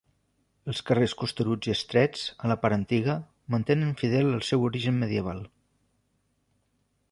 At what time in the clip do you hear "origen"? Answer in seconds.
4.71-5.01